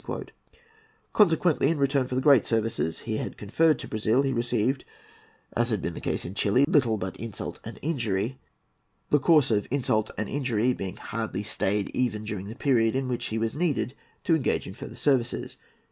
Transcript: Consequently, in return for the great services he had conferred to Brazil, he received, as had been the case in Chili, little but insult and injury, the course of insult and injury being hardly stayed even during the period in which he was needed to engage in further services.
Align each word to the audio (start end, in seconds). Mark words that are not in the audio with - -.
Consequently, 1.13 1.67
in 1.69 1.77
return 1.77 2.07
for 2.07 2.15
the 2.15 2.21
great 2.21 2.43
services 2.43 3.01
he 3.01 3.17
had 3.17 3.37
conferred 3.37 3.77
to 3.77 3.87
Brazil, 3.87 4.23
he 4.23 4.33
received, 4.33 4.83
as 5.53 5.69
had 5.69 5.79
been 5.79 5.93
the 5.93 6.01
case 6.01 6.25
in 6.25 6.33
Chili, 6.33 6.65
little 6.67 6.97
but 6.97 7.15
insult 7.17 7.59
and 7.63 7.77
injury, 7.83 8.39
the 9.11 9.19
course 9.19 9.51
of 9.51 9.67
insult 9.69 10.09
and 10.17 10.27
injury 10.27 10.73
being 10.73 10.95
hardly 10.97 11.43
stayed 11.43 11.91
even 11.95 12.23
during 12.23 12.47
the 12.47 12.55
period 12.55 12.95
in 12.95 13.07
which 13.07 13.25
he 13.25 13.37
was 13.37 13.53
needed 13.53 13.93
to 14.23 14.35
engage 14.35 14.65
in 14.65 14.73
further 14.73 14.95
services. 14.95 15.57